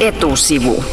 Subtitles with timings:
[0.00, 0.84] Etusivu.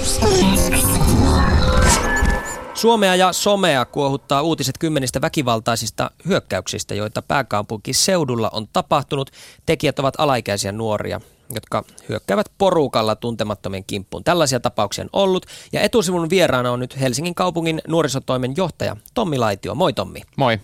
[2.73, 9.31] Suomea ja somea kuohuttaa uutiset kymmenistä väkivaltaisista hyökkäyksistä, joita pääkaupunkiseudulla on tapahtunut.
[9.65, 11.21] Tekijät ovat alaikäisiä nuoria,
[11.53, 14.23] jotka hyökkäävät porukalla tuntemattomien kimppuun.
[14.23, 19.75] Tällaisia tapauksia on ollut ja etusivun vieraana on nyt Helsingin kaupungin nuorisotoimen johtaja Tommi Laitio.
[19.75, 20.21] Moi Tommi.
[20.35, 20.59] Moi.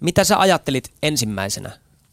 [0.00, 1.70] Mitä sä ajattelit ensimmäisenä,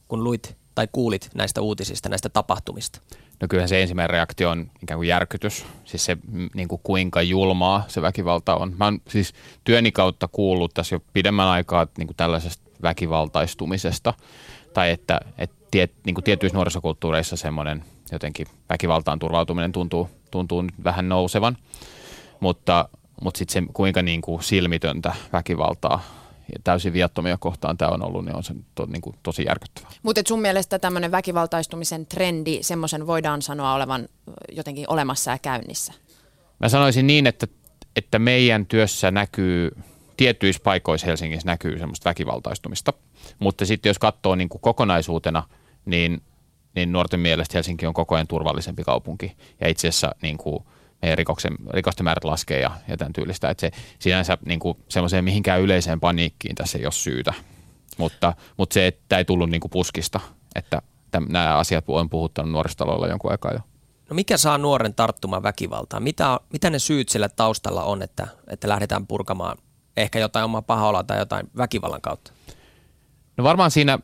[0.07, 3.01] kun luit tai kuulit näistä uutisista, näistä tapahtumista?
[3.41, 6.17] No kyllähän se ensimmäinen reaktio on ikään kuin järkytys, siis se
[6.55, 8.73] niin kuin kuinka julmaa se väkivalta on.
[8.79, 14.13] Mä oon siis työni kautta kuullut tässä jo pidemmän aikaa niin kuin tällaisesta väkivaltaistumisesta,
[14.73, 21.09] tai että, että tiet, niin kuin tietyissä nuorisokulttuureissa semmoinen jotenkin väkivaltaan turvautuminen tuntuu, tuntuu vähän
[21.09, 21.57] nousevan,
[22.39, 22.89] mutta,
[23.21, 26.20] mutta sitten se kuinka niin kuin silmitöntä väkivaltaa
[26.63, 29.91] täysin viattomia kohtaan tämä on ollut, niin on se to, niin kuin tosi järkyttävää.
[30.03, 34.09] Mutta sun mielestä tämmöinen väkivaltaistumisen trendi, semmoisen voidaan sanoa olevan
[34.51, 35.93] jotenkin olemassa ja käynnissä?
[36.59, 37.47] Mä sanoisin niin, että,
[37.95, 39.71] että meidän työssä näkyy,
[40.17, 42.93] tietyissä paikoissa Helsingissä näkyy semmoista väkivaltaistumista,
[43.39, 45.43] mutta sitten jos katsoo niin kuin kokonaisuutena,
[45.85, 46.21] niin,
[46.75, 50.63] niin nuorten mielestä Helsinki on koko ajan turvallisempi kaupunki ja itse asiassa niin kuin–
[51.01, 53.49] meidän rikoksen, rikosten määrät laskee ja, ja tämän tyylistä.
[53.49, 57.33] Että se sinänsä niin kuin semmoiseen mihinkään yleiseen paniikkiin tässä ei ole syytä.
[57.97, 60.19] Mutta, mutta se, että ei tullut niin kuin puskista,
[60.55, 63.59] että täm, nämä asiat on puhuttanut nuoristaloilla jonkun aikaa jo.
[64.09, 66.03] No mikä saa nuoren tarttumaan väkivaltaan?
[66.03, 69.57] Mitä, mitä ne syyt sillä taustalla on, että, että lähdetään purkamaan
[69.97, 72.31] ehkä jotain omaa pahaa tai jotain väkivallan kautta?
[73.37, 73.99] No varmaan siinä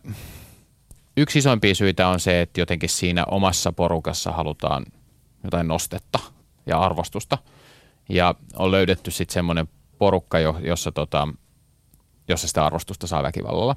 [1.18, 4.86] yksi isoimpia syitä on se, että jotenkin siinä omassa porukassa halutaan
[5.44, 6.20] jotain nostetta–
[6.68, 7.38] ja arvostusta.
[8.10, 11.28] Ja on löydetty sitten semmoinen porukka, jossa, tota,
[12.28, 13.76] jossa sitä arvostusta saa väkivallalla.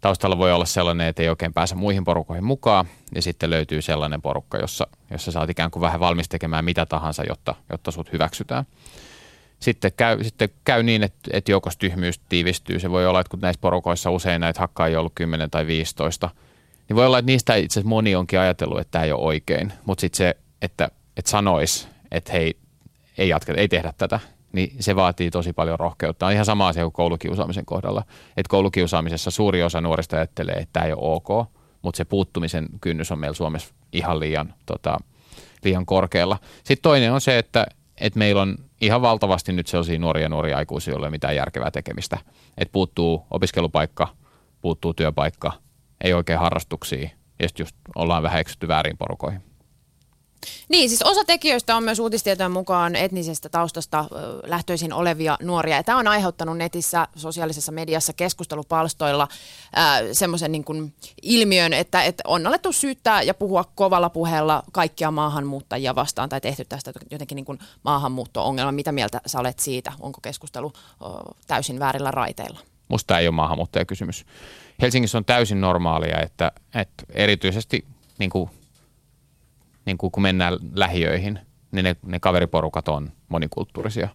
[0.00, 4.22] Taustalla voi olla sellainen, että ei oikein pääse muihin porukoihin mukaan, ja sitten löytyy sellainen
[4.22, 8.12] porukka, jossa, jossa sä oot ikään kuin vähän valmis tekemään mitä tahansa, jotta, jotta sut
[8.12, 8.64] hyväksytään.
[9.60, 12.80] Sitten käy, sitten käy niin, että, että joukossa tyhmyys tiivistyy.
[12.80, 16.30] Se voi olla, että kun näissä porukoissa usein näitä hakkaa ei ollut 10 tai 15,
[16.88, 19.72] niin voi olla, että niistä itse asiassa moni onkin ajatellut, että tämä ei ole oikein.
[19.84, 22.58] Mutta sitten se, että että sanois, että hei,
[23.18, 24.20] ei jatketa, ei tehdä tätä,
[24.52, 26.26] niin se vaatii tosi paljon rohkeutta.
[26.26, 28.02] On ihan sama asia kuin koulukiusaamisen kohdalla.
[28.36, 31.48] Että koulukiusaamisessa suuri osa nuorista ajattelee, että tämä ei ole ok,
[31.82, 34.98] mutta se puuttumisen kynnys on meillä Suomessa ihan liian, tota,
[35.64, 36.38] liian korkealla.
[36.56, 37.66] Sitten toinen on se, että,
[38.00, 41.70] että meillä on ihan valtavasti nyt sellaisia nuoria nuoria aikuisia, joilla ei ole mitään järkevää
[41.70, 42.18] tekemistä.
[42.58, 44.08] Että puuttuu opiskelupaikka,
[44.60, 45.52] puuttuu työpaikka,
[46.04, 49.55] ei oikein harrastuksia ja sitten just ollaan vähän eksytty väärin porukoihin.
[50.68, 54.04] Niin, siis osa tekijöistä on myös uutistietojen mukaan etnisestä taustasta
[54.46, 55.76] lähtöisin olevia nuoria.
[55.76, 59.28] Ja tämä on aiheuttanut netissä, sosiaalisessa mediassa, keskustelupalstoilla
[60.12, 66.28] semmoisen niin ilmiön, että, että on alettu syyttää ja puhua kovalla puheella kaikkia maahanmuuttajia vastaan
[66.28, 68.72] tai tehty tästä jotenkin niin kuin maahanmuutto-ongelma.
[68.72, 69.92] Mitä mieltä sä olet siitä?
[70.00, 70.72] Onko keskustelu
[71.46, 72.60] täysin väärillä raiteilla?
[72.88, 74.26] Musta ei ole maahanmuuttajakysymys.
[74.82, 77.84] Helsingissä on täysin normaalia, että, että erityisesti
[78.18, 78.50] niin kuin
[79.86, 81.38] niin kuin kun mennään lähiöihin,
[81.72, 84.08] niin ne, ne kaveriporukat on monikulttuurisia.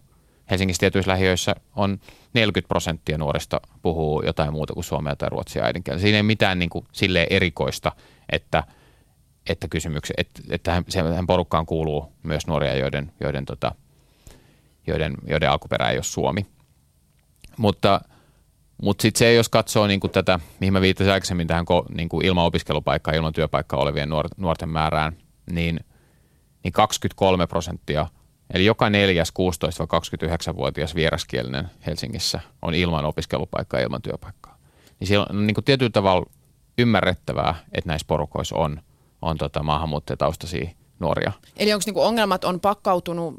[0.50, 2.00] Helsingissä tietyissä lähiöissä on
[2.34, 6.02] 40 prosenttia nuorista puhuu jotain muuta kuin suomea tai ruotsia äidinkieltä.
[6.02, 7.92] Siinä ei mitään niin kuin silleen erikoista,
[8.32, 8.64] että,
[9.48, 10.72] että, kysymyksiä, että, että
[11.14, 13.74] hän porukkaan kuuluu myös nuoria, joiden, joiden, tota,
[14.86, 16.46] joiden, joiden alkuperä ei ole suomi.
[17.56, 18.00] Mutta,
[18.82, 22.26] mutta sitten se, jos katsoo niin kuin tätä, mihin mä viittasin aikaisemmin tähän niin kuin
[22.26, 25.16] ilman opiskelupaikkaa, ilman työpaikkaa olevien nuorten määrään,
[25.50, 25.80] niin,
[26.64, 28.06] niin 23 prosenttia,
[28.54, 29.32] eli joka neljäs
[30.52, 34.58] 16-29-vuotias vieraskielinen Helsingissä on ilman opiskelupaikkaa ja ilman työpaikkaa.
[35.00, 36.30] Niin siellä on niin kuin tietyllä tavalla
[36.78, 38.82] ymmärrettävää, että näissä porukoissa on,
[39.22, 41.32] on tota maahanmuuttajataustaisia nuoria.
[41.56, 43.34] Eli onko niinku ongelmat on pakkautunut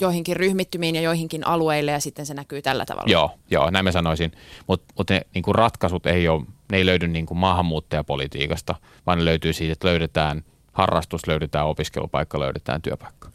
[0.00, 3.10] joihinkin ryhmittymiin ja joihinkin alueille ja sitten se näkyy tällä tavalla?
[3.10, 4.32] Joo, joo näin mä sanoisin.
[4.66, 8.74] Mutta mut ne niinku ratkaisut ei, ole, ne ei löydy niinku maahanmuuttajapolitiikasta,
[9.06, 10.42] vaan ne löytyy siitä, että löydetään–
[10.76, 13.28] harrastus löydetään, opiskelupaikka löydetään, työpaikka.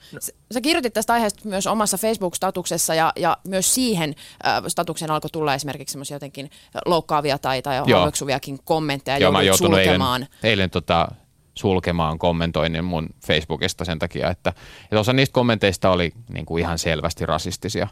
[0.54, 4.16] Sä kirjoitit tästä aiheesta myös omassa Facebook-statuksessa ja, ja myös siihen
[4.46, 6.50] äh, statuksen alkoi tulla esimerkiksi semmoisia jotenkin
[6.86, 9.18] loukkaavia tai, tai halveksuviakin kommentteja.
[9.18, 11.08] Joo, mä joutun eilen, eilen tota,
[11.54, 14.54] sulkemaan kommentoinnin mun Facebookista sen takia, että,
[14.84, 17.88] että osa niistä kommenteista oli niin kuin ihan selvästi rasistisia.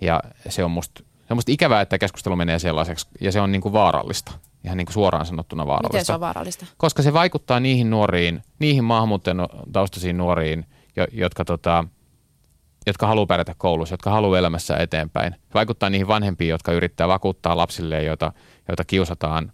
[0.00, 3.52] Ja se on musta, se on musta ikävää, että keskustelu menee sellaiseksi ja se on
[3.52, 4.32] niin kuin vaarallista
[4.66, 5.94] ihan niin kuin suoraan sanottuna vaarallista.
[5.94, 6.66] Miten se on vaarallista?
[6.76, 10.66] Koska se vaikuttaa niihin nuoriin, niihin maahanmuuttajataustaisiin nuoriin,
[11.12, 11.84] jotka, tota,
[12.86, 15.32] jotka haluaa pärjätä koulussa, jotka haluaa elämässä eteenpäin.
[15.32, 18.32] Se vaikuttaa niihin vanhempiin, jotka yrittää vakuuttaa lapsille, joita,
[18.68, 19.52] joita kiusataan,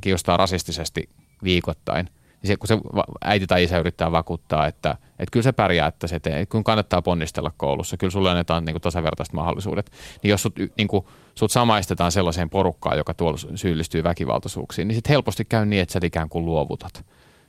[0.00, 1.08] kiusataan rasistisesti
[1.44, 2.10] viikoittain.
[2.44, 2.78] Se, kun se
[3.24, 7.02] äiti tai isä yrittää vakuuttaa, että, että kyllä se pärjää, että se tee, kun kannattaa
[7.02, 9.92] ponnistella koulussa, kyllä sulle annetaan niin kuin tasavertaiset mahdollisuudet.
[10.22, 15.10] Niin jos sut, niin kuin, sut samaistetaan sellaiseen porukkaan, joka tuolla syyllistyy väkivaltaisuuksiin, niin sitten
[15.10, 17.04] helposti käy niin, että sä ikään kuin luovutat.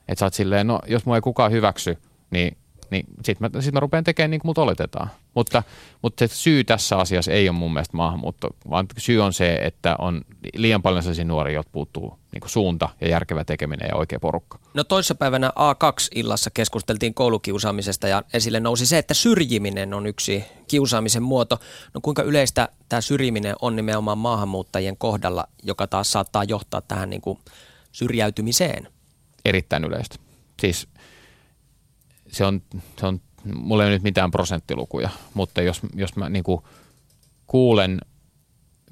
[0.08, 1.98] Että sä oot silleen, no jos mua ei kukaan hyväksy,
[2.32, 2.58] niin
[2.94, 5.10] niin sitten mä, sit mä rupean tekemään niin kuin mut oletetaan.
[5.34, 5.64] Mutta,
[6.02, 9.96] mutta se syy tässä asiassa ei ole mun mielestä maahanmuutto, vaan syy on se, että
[10.00, 10.22] on
[10.54, 14.60] liian paljon sellaisia nuoria, jotka puuttuu niin kuin suunta ja järkevä tekeminen ja oikea porukka.
[14.74, 21.60] No toissapäivänä A2-illassa keskusteltiin koulukiusaamisesta ja esille nousi se, että syrjiminen on yksi kiusaamisen muoto.
[21.94, 27.22] No kuinka yleistä tämä syrjiminen on nimenomaan maahanmuuttajien kohdalla, joka taas saattaa johtaa tähän niin
[27.22, 27.40] kuin
[27.92, 28.88] syrjäytymiseen?
[29.46, 30.16] Erittäin yleistä.
[30.62, 30.88] Siis
[32.34, 32.62] se on,
[33.00, 33.22] se on,
[33.56, 36.44] mulla ei ole nyt mitään prosenttilukuja, mutta jos, jos mä niin
[37.48, 38.00] kuulen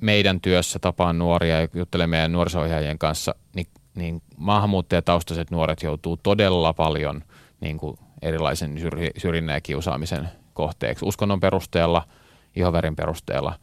[0.01, 6.73] meidän työssä, tapaan nuoria ja juttelen meidän nuorisohjaajien kanssa, niin, niin maahanmuuttajataustaiset nuoret joutuu todella
[6.73, 7.23] paljon
[7.61, 8.75] niin kuin erilaisen
[9.17, 12.07] syrjinnän ja kiusaamisen kohteeksi uskonnon perusteella,
[12.55, 13.53] ihovärin perusteella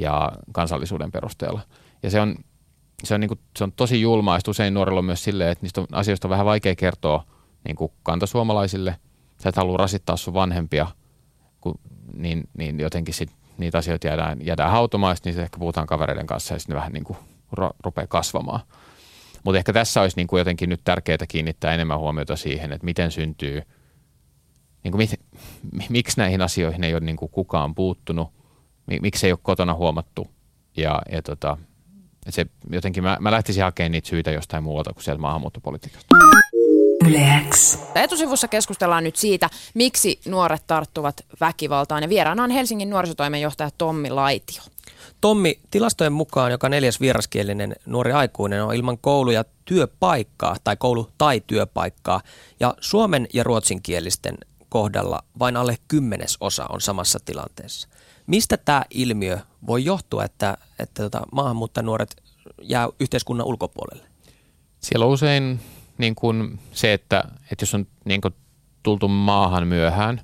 [0.00, 1.60] ja kansallisuuden perusteella.
[2.02, 2.36] Ja se on,
[3.04, 5.84] se on, niin kuin, se on tosi julmaa, usein nuorilla on myös silleen, että niistä
[5.92, 7.24] asioista on vähän vaikea kertoa
[7.64, 8.96] niin kuin kantasuomalaisille–
[9.42, 10.86] sä et halua rasittaa sun vanhempia,
[11.60, 11.74] kun,
[12.14, 16.54] niin, niin jotenkin sit niitä asioita jäädään, jäädään hautomaan, niin sitten ehkä puhutaan kavereiden kanssa
[16.54, 17.18] ja sitten vähän niin kuin
[17.84, 18.60] rupeaa kasvamaan.
[19.44, 23.10] Mutta ehkä tässä olisi niin kuin jotenkin nyt tärkeää kiinnittää enemmän huomiota siihen, että miten
[23.10, 23.62] syntyy,
[24.84, 25.20] niin kuin mit,
[25.88, 28.28] miksi näihin asioihin ei ole niin kuin kukaan puuttunut,
[29.02, 30.28] miksi ei ole kotona huomattu
[30.76, 31.58] ja, ja tota,
[32.28, 36.14] se jotenkin mä, mä lähtisin hakemaan niitä syitä jostain muualta kuin sieltä maahanmuuttopolitiikasta.
[37.08, 37.78] Yleäks.
[37.94, 44.62] Etusivussa keskustellaan nyt siitä, miksi nuoret tarttuvat väkivaltaan ja vieraana on Helsingin nuorisotoimenjohtaja Tommi Laitio.
[45.20, 51.10] Tommi, tilastojen mukaan joka neljäs vieraskielinen nuori aikuinen on ilman koulu- ja työpaikkaa tai koulu-
[51.18, 52.20] tai työpaikkaa
[52.60, 54.38] ja suomen ja ruotsinkielisten
[54.68, 57.88] kohdalla vain alle kymmenes osa on samassa tilanteessa.
[58.26, 62.16] Mistä tämä ilmiö voi johtua, että, että tota, maahanmuuttajanuoret
[62.62, 64.08] jää yhteiskunnan ulkopuolelle?
[64.80, 65.60] Siellä on usein
[65.98, 68.34] niin kuin se, että, että jos on niin kuin
[68.82, 70.20] tultu maahan myöhään,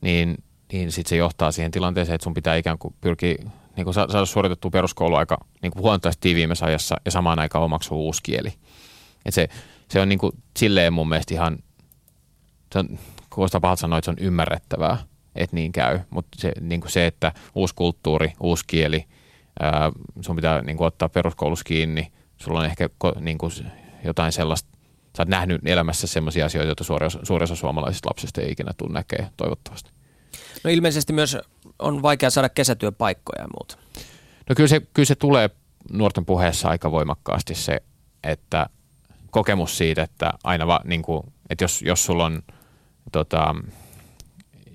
[0.00, 3.34] niin, niin sitten se johtaa siihen tilanteeseen, että sun pitää ikään kuin pyrkiä
[3.76, 8.22] niin kuin saada suoritettua peruskouluaika niin kuin huomattavasti tiiviimmässä ajassa ja samaan aikaan omaksua uusi
[8.22, 8.52] kieli.
[9.24, 9.48] Et se,
[9.88, 11.58] se on niin kuin, silleen mun mielestä ihan,
[12.72, 12.98] se on,
[13.30, 14.98] kuulostaa pahalta sanoa, että se on ymmärrettävää,
[15.34, 19.04] että niin käy, mutta se, niin se, että uusi kulttuuri, uusi kieli,
[19.60, 22.88] ää, sun pitää niin kuin ottaa peruskoulussa kiinni, sulla on ehkä
[23.20, 23.52] niin kuin
[24.04, 24.78] jotain sellaista
[25.16, 26.84] sä oot nähnyt elämässä sellaisia asioita, joita
[27.22, 29.90] suurin osa suomalaisista lapsista ei ikinä tule näkee toivottavasti.
[30.64, 31.36] No ilmeisesti myös
[31.78, 33.76] on vaikea saada kesätyöpaikkoja ja muuta.
[34.48, 35.50] No kyllä se, kyllä se tulee
[35.92, 37.82] nuorten puheessa aika voimakkaasti se,
[38.24, 38.66] että
[39.30, 42.42] kokemus siitä, että aina va, niin kuin, että jos, jos sulla on
[43.12, 43.54] tota,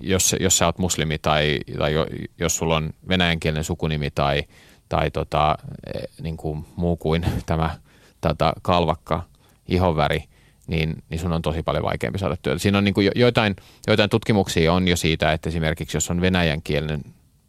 [0.00, 1.92] jos, jos sä oot muslimi tai, tai
[2.38, 4.42] jos sulla on venäjänkielinen sukunimi tai,
[4.88, 7.78] tai tota, e, niin kuin muu kuin tämä
[8.20, 9.22] tota, kalvakka
[9.68, 10.24] ihonväri,
[10.66, 12.58] niin, niin sun on tosi paljon vaikeampi saada työtä.
[12.58, 13.56] Siinä on niin kuin joitain,
[13.86, 17.00] joitain tutkimuksia on jo siitä, että esimerkiksi jos on venäjänkielinen,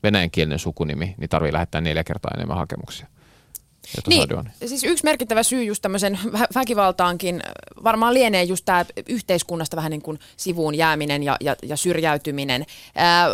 [0.04, 3.08] venäjänkielinen sukunimi, niin tarvii lähettää neljä kertaa enemmän hakemuksia
[4.08, 4.30] niin,
[4.66, 6.20] siis yksi merkittävä syy just tämmöisen
[6.56, 7.44] väkivaltaankin
[7.84, 12.66] varmaan lienee just tämä yhteiskunnasta vähän niin kuin sivuun jääminen ja, ja, ja syrjäytyminen.
[12.96, 13.28] Ää,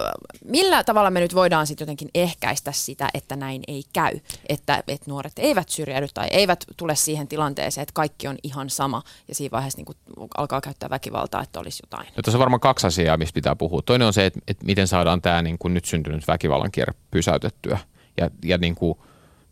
[0.46, 4.20] millä tavalla me nyt voidaan sitten jotenkin ehkäistä sitä, että näin ei käy?
[4.50, 9.04] Että, että nuoret eivät syrjäydy tai eivät tule siihen tilanteeseen, että kaikki on ihan sama
[9.28, 9.98] ja siinä vaiheessa niin kuin
[10.38, 12.08] alkaa käyttää väkivaltaa, että olisi jotain.
[12.08, 13.82] No, tässä on varmaan kaksi asiaa, mistä pitää puhua.
[13.82, 17.80] Toinen on se, että, että miten saadaan tämä niin kuin nyt syntynyt väkivallan kierre pysäytettyä
[18.18, 18.98] ja, ja niin kuin–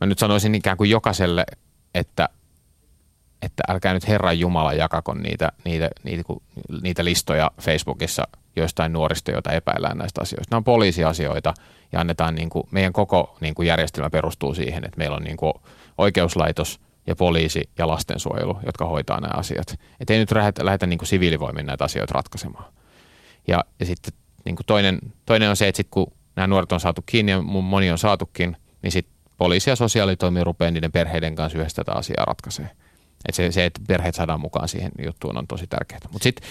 [0.03, 1.45] mä nyt sanoisin ikään kuin jokaiselle,
[1.93, 2.29] että,
[3.41, 6.24] että älkää nyt Herran Jumala jakako niitä, niitä, niitä,
[6.81, 10.51] niitä listoja Facebookissa joistain nuorista, joita epäillään näistä asioista.
[10.51, 11.53] Nämä on poliisiasioita
[11.91, 15.38] ja annetaan, niin kuin, meidän koko niin kuin järjestelmä perustuu siihen, että meillä on niin
[15.38, 15.53] kuin
[15.98, 19.75] oikeuslaitos ja poliisi ja lastensuojelu, jotka hoitaa nämä asiat.
[20.00, 22.65] Että ei nyt lähdetä, lähdetä niin kuin siviilivoimin näitä asioita ratkaisemaan.
[23.48, 24.13] Ja, ja sitten
[24.45, 27.41] niin kuin toinen, toinen on se, että sit kun nämä nuoret on saatu kiinni ja
[27.41, 32.25] moni on saatukin, niin sitten poliisi ja sosiaalitoimi rupeaa niiden perheiden kanssa yhdessä tätä asiaa
[32.25, 32.69] ratkaisee.
[33.29, 35.99] Et se, se, että perheet saadaan mukaan siihen juttuun on tosi tärkeää.
[36.11, 36.49] Mutta sitten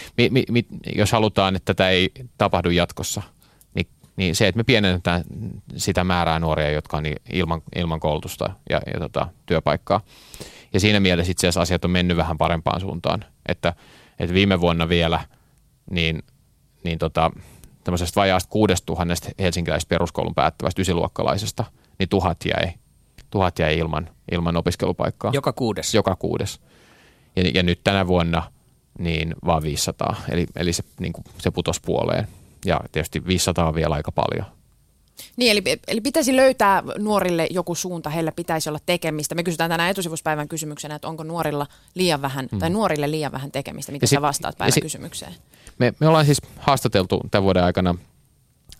[0.96, 3.22] jos halutaan, että tätä ei tapahdu jatkossa,
[3.74, 3.86] niin,
[4.16, 5.24] niin se, että me pienennetään
[5.76, 10.00] sitä määrää nuoria, jotka on ilman, ilman koulutusta ja, ja tota, työpaikkaa.
[10.72, 13.24] Ja siinä mielessä itse asiassa asiat on mennyt vähän parempaan suuntaan.
[13.46, 13.74] Että,
[14.18, 15.20] että viime vuonna vielä
[15.90, 16.22] niin,
[16.84, 17.30] niin tota,
[17.84, 21.64] tämmöisestä vajaasta kuudesta tuhannesta helsinkiläistä peruskoulun päättävästä ysiluokkalaisesta,
[21.98, 22.72] niin tuhat jäi
[23.32, 25.30] tuhat jäi ilman, ilman opiskelupaikkaa.
[25.34, 25.94] Joka kuudes.
[25.94, 26.60] Joka kuudes.
[27.36, 28.52] Ja, ja nyt tänä vuonna
[28.98, 30.16] niin vaan 500.
[30.28, 32.28] Eli, eli se, niin kuin, se putosi puoleen.
[32.64, 34.46] Ja tietysti 500 on vielä aika paljon.
[35.36, 39.34] Niin, eli, eli pitäisi löytää nuorille joku suunta, heillä pitäisi olla tekemistä.
[39.34, 42.58] Me kysytään tänään etusivuspäivän kysymyksenä, että onko nuorilla liian vähän, mm.
[42.58, 43.92] tai nuorille liian vähän tekemistä.
[43.92, 45.34] Miten ja sä vastaat päivän sit, kysymykseen?
[45.78, 47.94] Me, me ollaan siis haastateltu tämän vuoden aikana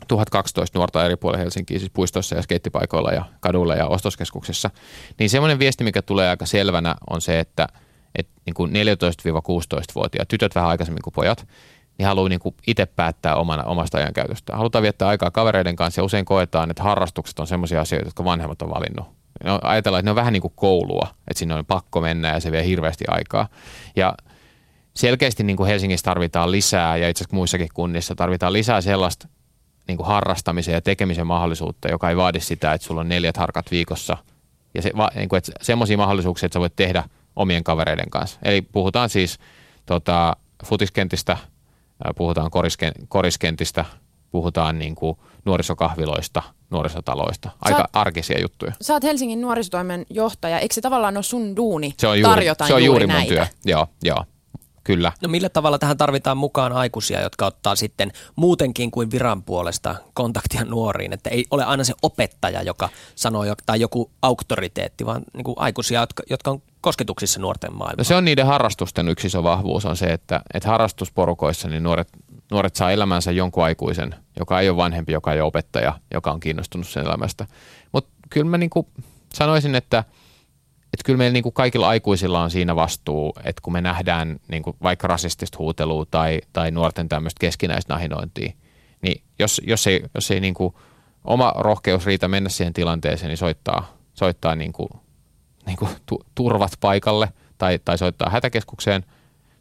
[0.08, 4.70] 1012 nuorta eri puolilla Helsinkiä, siis puistoissa ja skeittipaikoilla ja kaduilla ja ostoskeskuksissa.
[5.18, 7.68] Niin semmoinen viesti, mikä tulee aika selvänä, on se, että,
[8.14, 11.46] että niin kuin 14-16-vuotiaat, tytöt vähän aikaisemmin kuin pojat,
[11.98, 14.56] niin haluaa niin kuin itse päättää omana, omasta ajankäytöstä.
[14.56, 18.62] Halutaan viettää aikaa kavereiden kanssa ja usein koetaan, että harrastukset on sellaisia asioita, jotka vanhemmat
[18.62, 19.06] on valinnut.
[19.44, 22.40] No, ajatellaan, että ne on vähän niin kuin koulua, että sinne on pakko mennä ja
[22.40, 23.48] se vie hirveästi aikaa.
[23.96, 24.14] Ja
[24.94, 29.28] selkeästi niin kuin Helsingissä tarvitaan lisää ja itse asiassa muissakin kunnissa tarvitaan lisää sellaista
[29.88, 33.70] niin kuin harrastamisen ja tekemisen mahdollisuutta, joka ei vaadi sitä, että sulla on neljät harkat
[33.70, 34.16] viikossa.
[34.74, 37.04] Ja se, niin kuin, että semmoisia mahdollisuuksia, että sä voit tehdä
[37.36, 38.38] omien kavereiden kanssa.
[38.42, 39.38] Eli puhutaan siis
[39.86, 41.36] tota, futiskentistä–
[42.16, 43.84] puhutaan korisken, koriskentistä,
[44.30, 47.50] puhutaan niin kuin nuorisokahviloista, nuorisotaloista.
[47.60, 48.72] Aika oot, arkisia juttuja.
[48.80, 50.58] Sä oot Helsingin nuorisotoimen johtaja.
[50.58, 53.28] Eikö se tavallaan ole sun duuni se on juuri, tarjota se on juuri, juuri mun
[53.28, 53.46] työ.
[53.64, 54.24] Joo, joo.
[54.84, 55.12] Kyllä.
[55.22, 60.64] No millä tavalla tähän tarvitaan mukaan aikuisia, jotka ottaa sitten muutenkin kuin viran puolesta kontaktia
[60.64, 65.54] nuoriin, että ei ole aina se opettaja, joka sanoo, tai joku auktoriteetti, vaan niin kuin
[65.58, 67.98] aikuisia, jotka, jotka on kosketuksissa nuorten maailmaan.
[67.98, 72.08] No se on niiden harrastusten yksi iso vahvuus on se, että, että harrastusporukoissa niin nuoret,
[72.50, 76.40] nuoret saa elämänsä jonkun aikuisen, joka ei ole vanhempi, joka ei ole opettaja, joka on
[76.40, 77.46] kiinnostunut sen elämästä.
[77.92, 78.86] Mutta kyllä mä niin kuin
[79.32, 80.04] sanoisin, että–
[80.92, 84.62] että kyllä meillä niin kuin kaikilla aikuisilla on siinä vastuu, että kun me nähdään niin
[84.62, 88.52] kuin vaikka rasistista huutelua tai, tai nuorten tämmöistä keskinäistä nahinointia,
[89.02, 90.74] niin jos, jos ei, jos ei niin kuin
[91.24, 94.88] oma rohkeus riitä mennä siihen tilanteeseen, niin soittaa, soittaa niin kuin,
[95.66, 99.04] niin kuin tu, turvat paikalle tai, tai soittaa hätäkeskukseen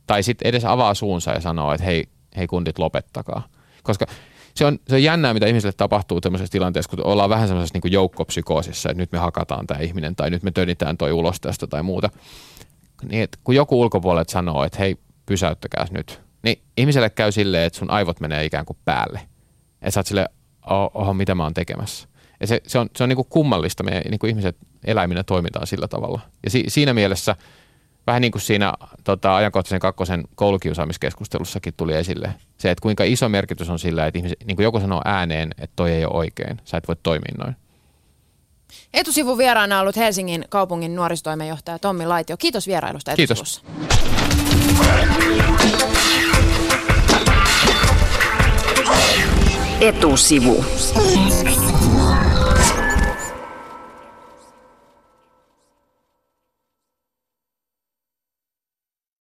[0.07, 2.07] tai sitten edes avaa suunsa ja sanoo, että hei,
[2.37, 3.47] hei kundit lopettakaa.
[3.83, 4.05] Koska
[4.55, 7.93] se on, se on jännää, mitä ihmisille tapahtuu tämmöisessä tilanteessa, kun ollaan vähän semmoisessa niin
[7.93, 11.83] joukkopsykoosissa, että nyt me hakataan tämä ihminen tai nyt me tönitään toi ulos tästä tai
[11.83, 12.09] muuta.
[13.09, 17.79] Niin, että kun joku ulkopuolelta sanoo, että hei, pysäyttäkää nyt, niin ihmiselle käy silleen, että
[17.79, 19.21] sun aivot menee ikään kuin päälle.
[19.81, 20.29] Että sä oot silleen,
[20.93, 22.07] oho, mitä mä oon tekemässä.
[22.39, 25.67] Ja se, se on, se on niin kuin kummallista, me niin kuin ihmiset eläiminä toimitaan
[25.67, 26.19] sillä tavalla.
[26.43, 27.35] Ja si, siinä mielessä–
[28.07, 33.69] vähän niin kuin siinä tota, ajankohtaisen kakkosen koulukiusaamiskeskustelussakin tuli esille, se, että kuinka iso merkitys
[33.69, 36.77] on sillä, että ihmiset, niin kuin joku sanoo ääneen, että toi ei ole oikein, sä
[36.77, 37.55] et voi toimia noin.
[38.93, 42.37] Etusivun vieraana ollut Helsingin kaupungin nuorisotoimenjohtaja Tommi Laitio.
[42.37, 43.61] Kiitos vierailusta Etusivussa.
[43.61, 43.91] Kiitos.
[49.81, 50.65] Etusivu.